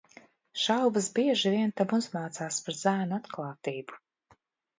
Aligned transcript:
Šaubas 0.61 1.09
bieži 1.19 1.51
vien 1.55 1.73
tam 1.81 1.93
uzmācās 1.99 2.59
par 2.67 2.79
zēnu 2.81 3.19
atklātību. 3.19 4.01